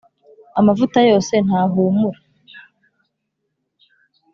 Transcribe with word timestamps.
Amavuta 0.59 0.99
yose 1.09 1.33
ntahumura. 1.45 2.19